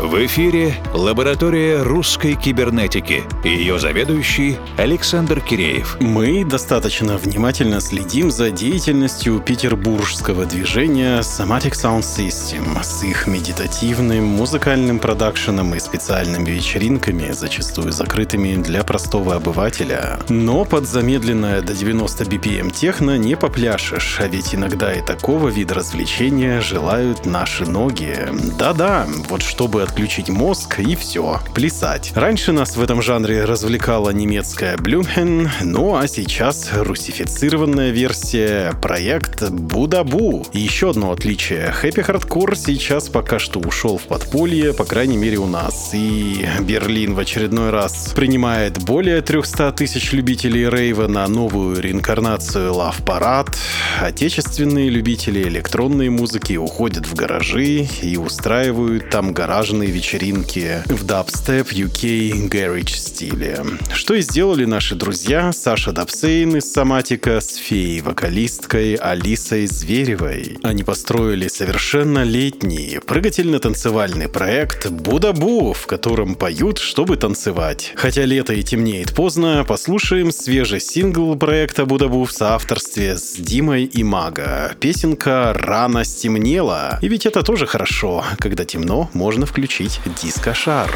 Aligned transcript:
В 0.00 0.24
эфире 0.26 0.76
лаборатория 0.94 1.82
русской 1.82 2.34
кибернетики. 2.34 3.24
Ее 3.42 3.80
заведующий 3.80 4.56
Александр 4.76 5.40
Киреев. 5.40 5.96
Мы 5.98 6.44
достаточно 6.44 7.18
внимательно 7.18 7.80
следим 7.80 8.30
за 8.30 8.52
деятельностью 8.52 9.40
петербургского 9.40 10.46
движения 10.46 11.18
Somatic 11.18 11.72
Sound 11.72 12.02
System 12.02 12.80
с 12.80 13.02
их 13.02 13.26
медитативным 13.26 14.24
музыкальным 14.24 15.00
продакшеном 15.00 15.74
и 15.74 15.80
специальными 15.80 16.48
вечеринками, 16.48 17.32
зачастую 17.32 17.90
закрытыми 17.90 18.54
для 18.62 18.84
простого 18.84 19.34
обывателя. 19.34 20.20
Но 20.28 20.64
под 20.64 20.86
замедленное 20.86 21.60
до 21.60 21.74
90 21.74 22.22
BPM 22.24 22.70
техно 22.70 23.18
не 23.18 23.36
попляшешь, 23.36 24.20
а 24.20 24.28
ведь 24.28 24.54
иногда 24.54 24.92
и 24.92 25.04
такого 25.04 25.48
вида 25.48 25.74
развлечения 25.74 26.60
желают 26.60 27.26
наши 27.26 27.66
ноги. 27.66 28.28
Да-да, 28.56 29.04
вот 29.28 29.42
чтобы 29.42 29.87
отключить 29.88 30.28
мозг 30.28 30.80
и 30.80 30.94
все, 30.94 31.40
плясать. 31.54 32.12
Раньше 32.14 32.52
нас 32.52 32.76
в 32.76 32.82
этом 32.82 33.00
жанре 33.00 33.44
развлекала 33.44 34.10
немецкая 34.10 34.76
Блюмхен, 34.76 35.50
ну 35.62 35.96
а 35.96 36.06
сейчас 36.06 36.70
русифицированная 36.72 37.90
версия 37.90 38.74
проект 38.82 39.48
Будабу. 39.50 40.46
И 40.52 40.60
еще 40.60 40.90
одно 40.90 41.12
отличие. 41.12 41.72
Хэппи 41.72 42.02
Хардкор 42.02 42.54
сейчас 42.56 43.08
пока 43.08 43.38
что 43.38 43.60
ушел 43.60 43.96
в 43.96 44.02
подполье, 44.02 44.74
по 44.74 44.84
крайней 44.84 45.16
мере 45.16 45.38
у 45.38 45.46
нас. 45.46 45.90
И 45.94 46.46
Берлин 46.60 47.14
в 47.14 47.18
очередной 47.18 47.70
раз 47.70 48.12
принимает 48.14 48.78
более 48.84 49.22
300 49.22 49.72
тысяч 49.72 50.12
любителей 50.12 50.68
рейва 50.68 51.06
на 51.06 51.26
новую 51.26 51.80
реинкарнацию 51.80 52.72
Love 52.72 53.02
Parade. 53.04 53.56
Отечественные 54.00 54.90
любители 54.90 55.42
электронной 55.44 56.10
музыки 56.10 56.56
уходят 56.56 57.06
в 57.06 57.14
гаражи 57.14 57.88
и 58.02 58.16
устраивают 58.18 59.08
там 59.08 59.32
гаражные 59.32 59.77
оживленные 59.78 59.90
вечеринки 59.90 60.82
в 60.86 61.04
дабстеп 61.04 61.70
UK 61.70 62.48
Garage 62.48 62.96
стиле. 62.96 63.64
Что 63.92 64.14
и 64.14 64.20
сделали 64.20 64.64
наши 64.64 64.94
друзья 64.94 65.52
Саша 65.52 65.92
Дабсейн 65.92 66.56
из 66.56 66.72
Соматика 66.72 67.40
с 67.40 67.56
феей-вокалисткой 67.56 68.94
Алисой 68.94 69.66
Зверевой. 69.66 70.58
Они 70.62 70.82
построили 70.82 71.48
совершенно 71.48 72.24
летний, 72.24 72.98
прыгательно-танцевальный 73.06 74.28
проект 74.28 74.90
Будабу, 74.90 75.72
в 75.72 75.86
котором 75.86 76.34
поют, 76.34 76.78
чтобы 76.78 77.16
танцевать. 77.16 77.92
Хотя 77.96 78.24
лето 78.24 78.54
и 78.54 78.62
темнеет 78.62 79.14
поздно, 79.14 79.64
послушаем 79.66 80.32
свежий 80.32 80.80
сингл 80.80 81.36
проекта 81.36 81.86
Будабу 81.86 82.24
в 82.24 82.32
соавторстве 82.32 83.16
с 83.16 83.36
Димой 83.36 83.84
Имаго. 83.84 84.72
Песенка 84.80 85.52
«Рано 85.54 86.04
стемнело». 86.04 86.98
И 87.02 87.08
ведь 87.08 87.26
это 87.26 87.42
тоже 87.42 87.66
хорошо, 87.66 88.24
когда 88.38 88.64
темно, 88.64 89.10
можно 89.12 89.46
включить 89.46 89.67
включить 89.68 90.00
дискошар. 90.22 90.90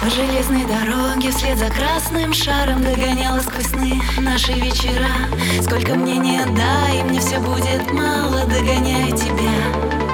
По 0.00 0.08
железной 0.08 0.64
дороге 0.64 1.32
вслед 1.32 1.58
за 1.58 1.68
красным 1.68 2.32
шаром 2.32 2.84
Догоняла 2.84 3.40
сквозь 3.40 3.66
сны 3.66 4.00
наши 4.18 4.52
вечера 4.52 5.08
Сколько 5.62 5.94
мне 5.94 6.16
не 6.18 6.38
дай, 6.44 7.02
мне 7.02 7.18
все 7.18 7.40
будет 7.40 7.90
мало 7.92 8.44
Догоняя 8.46 9.10
тебя 9.10 10.13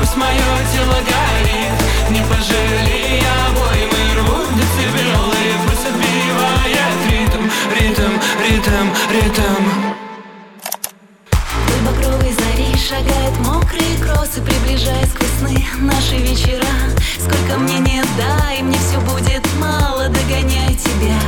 пусть 0.00 0.16
мое 0.16 0.50
тело 0.72 0.96
горит. 1.12 1.76
Не 2.10 2.22
пожалей 2.22 3.22
обоим 3.46 3.90
и 3.90 4.18
рвут 4.18 4.48
децибелы 4.56 5.42
Пусть 5.66 5.86
отбивает 5.86 6.98
ритм, 7.10 7.44
ритм, 7.78 8.12
ритм, 8.48 8.86
ритм. 9.12 9.62
Багровой 11.86 12.32
зари 12.32 12.76
шагает 12.76 13.38
мокрые 13.40 13.96
кроссы 14.02 14.40
Приближая 14.42 15.06
сквозь 15.06 15.30
сны 15.38 15.66
наши 15.80 16.16
вечера. 16.16 16.66
Сколько 17.18 17.58
мне 17.58 17.78
не 17.78 18.02
дай, 18.16 18.62
мне 18.62 18.78
все 18.78 19.00
будет 19.00 19.46
мало 19.60 20.08
Догоняя 20.08 20.74
тебя. 20.74 21.20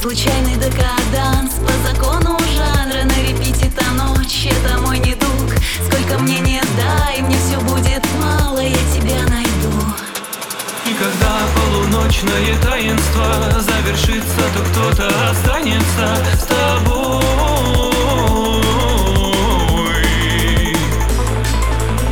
Случайный 0.00 0.49
полуночное 12.20 12.56
таинство 12.62 13.60
завершится, 13.60 14.40
то 14.54 14.62
кто-то 14.70 15.08
останется 15.30 16.16
с 16.38 16.44
тобой. 16.44 17.22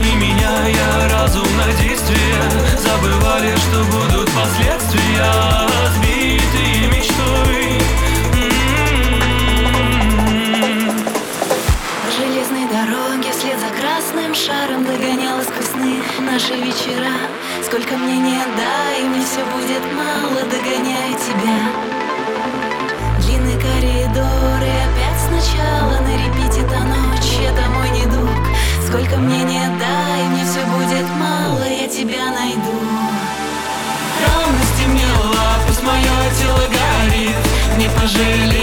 И 0.02 0.16
меняя 0.16 1.08
разум 1.10 1.46
на 1.56 1.72
действие, 1.74 2.42
забывали, 2.78 3.54
что 3.56 3.84
будут 3.84 4.30
последствия, 4.30 5.26
сбитые 5.96 6.88
мечтой. 6.88 7.82
М-м-м. 9.32 10.98
Железной 12.16 12.66
дороге 12.68 13.30
вслед 13.32 13.58
за 13.58 13.68
красным 13.80 14.34
шаром 14.34 14.84
Догоняла 14.84 15.42
сквозь 15.42 15.66
сны 15.66 16.02
наши 16.20 16.54
вечера 16.54 17.12
Сколько 17.64 17.96
мне 17.96 18.16
не 18.16 18.42
дай, 18.56 18.97
тебя. 21.26 21.88
Длинный 23.20 23.60
коридор 23.60 24.60
и 24.62 24.72
опять 24.86 25.20
сначала 25.28 26.00
На 26.00 26.14
репите 26.16 26.62
до 26.62 26.78
ночи, 26.78 27.42
это 27.44 27.68
мой 27.70 27.90
недуг 27.90 28.30
Сколько 28.86 29.16
мне 29.16 29.42
не 29.42 29.60
дай, 29.78 30.22
мне 30.28 30.44
все 30.44 30.64
будет 30.66 31.08
мало 31.18 31.62
Я 31.64 31.88
тебя 31.88 32.30
найду. 32.30 32.78
Рано 34.20 34.58
стемнело, 34.74 35.44
пусть 35.66 35.82
мое 35.82 36.30
тело 36.40 36.62
горит. 36.66 37.36
Не 37.76 37.88
пожалею. 38.00 38.57